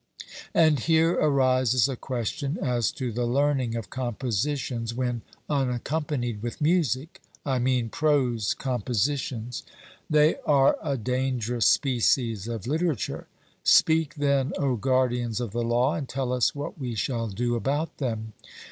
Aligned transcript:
And 0.55 0.79
here 0.79 1.11
arises 1.11 1.87
a 1.87 1.95
question 1.95 2.57
as 2.59 2.91
to 2.93 3.11
the 3.11 3.27
learning 3.27 3.75
of 3.75 3.91
compositions 3.91 4.95
when 4.95 5.21
unaccompanied 5.47 6.41
with 6.41 6.59
music, 6.59 7.21
I 7.45 7.59
mean, 7.59 7.89
prose 7.89 8.55
compositions. 8.55 9.61
They 10.09 10.37
are 10.37 10.75
a 10.81 10.97
dangerous 10.97 11.67
species 11.67 12.47
of 12.47 12.65
literature. 12.65 13.27
Speak 13.63 14.15
then, 14.15 14.53
O 14.57 14.75
guardians 14.75 15.39
of 15.39 15.51
the 15.51 15.61
law, 15.61 15.93
and 15.93 16.09
tell 16.09 16.33
us 16.33 16.55
what 16.55 16.79
we 16.79 16.95
shall 16.95 17.27
do 17.27 17.53
about 17.53 17.99
them. 17.99 18.33